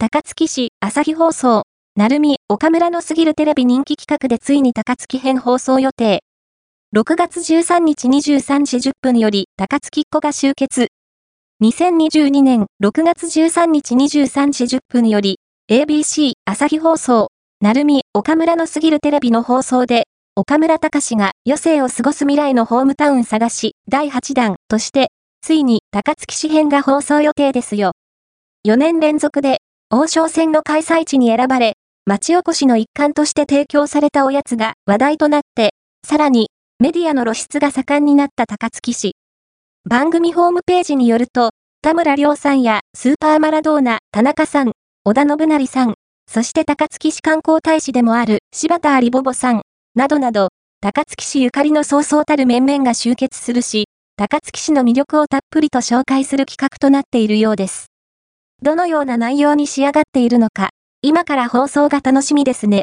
[0.00, 1.64] 高槻市朝日放送、
[1.96, 6.22] 鳴海、岡村の過ぎるテレビ人気企画でついに高槻編放送予定。
[6.94, 10.86] 6月13日23時10分より高槻っ子が集結。
[11.64, 20.04] 2022年6月13日23時10分より ABC 朝日放送、鳴海、岡村の過ぎるテレビの放送で
[20.36, 25.08] 岡村隆史が余生を過ごす未来のホームタウン探し第8弾として、
[25.40, 27.94] ついに高槻市編が放送予定ですよ。
[28.64, 29.58] 4年連続で
[29.90, 31.72] 王将戦の開催地に選ばれ、
[32.04, 35.70] 町おこしの一環として提供されたおやつが話題となって、
[36.06, 39.12] さらにメディアの露出が盛んになった高槻市。
[39.88, 44.72] 番組ホームページによると、田村亮さんやスーパーマラドーナ、田中さん、
[45.06, 45.94] 織田信成さん、
[46.30, 49.62] そして高槻市観光大使でもある柴田有ボボさん、
[49.94, 50.48] などなど、
[50.82, 53.86] 高槻市ゆかりのそうそうたる面々が集結するし、
[54.18, 57.86] 高槻市の魅力をたっぷりと紹介する企画となっているようです。
[58.60, 62.76] どのような内容に仕上がっているのか、今から放送が楽しみですね。